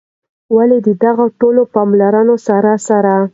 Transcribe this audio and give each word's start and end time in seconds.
ولي 0.55 0.79
د 0.87 0.89
دغو 1.03 1.25
ټولو 1.39 1.61
پاملرونو 1.73 2.35
سره 2.47 2.71
سره 2.87 3.13